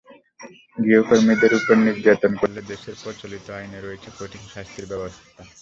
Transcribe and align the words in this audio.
গৃহকর্মীদের 0.77 1.51
ওপর 1.59 1.75
নির্যাতন 1.85 2.31
করলে 2.41 2.61
দেশের 2.71 2.95
প্রচলিত 3.03 3.45
আইনে 3.57 3.79
রয়েছে 3.81 4.09
কঠিন 4.17 4.43
শাস্তির 4.53 4.85
ব্যবস্থা। 4.91 5.41